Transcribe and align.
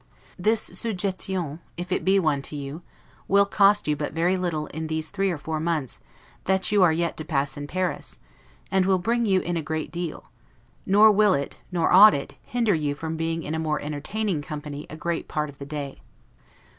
This 0.39 0.67
'sujetion', 0.71 1.59
if 1.77 1.91
it 1.91 2.03
be 2.03 2.17
one 2.17 2.41
to 2.49 2.55
you, 2.55 2.81
will 3.27 3.45
cost 3.45 3.87
you 3.87 3.95
but 3.95 4.13
very 4.13 4.35
little 4.35 4.65
in 4.65 4.87
these 4.87 5.11
three 5.11 5.29
or 5.29 5.37
four 5.37 5.59
months 5.59 5.99
that 6.45 6.71
you 6.71 6.81
are 6.81 6.91
yet 6.91 7.15
to 7.17 7.23
pass 7.23 7.55
in 7.55 7.67
Paris, 7.67 8.17
and 8.71 8.87
will 8.87 8.97
bring 8.97 9.27
you 9.27 9.41
in 9.41 9.55
a 9.57 9.61
great 9.61 9.91
deal; 9.91 10.31
nor 10.87 11.11
will 11.11 11.35
it, 11.35 11.59
nor 11.71 11.93
ought 11.93 12.15
it, 12.15 12.29
to 12.29 12.35
hinder 12.49 12.73
you 12.73 12.95
from 12.95 13.15
being 13.15 13.43
in 13.43 13.53
a 13.53 13.59
more 13.59 13.79
entertaining 13.79 14.41
company 14.41 14.87
a 14.89 14.97
great 14.97 15.27
part 15.27 15.49
of 15.51 15.59
the 15.59 15.67
day. 15.67 16.01